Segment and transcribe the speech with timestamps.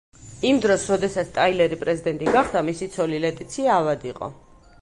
[0.51, 4.33] იმ დროს, როდესაც ტაილერი პრეზიდენტი გახდა, მისი ცოლი, ლეტიცია ავად იყო.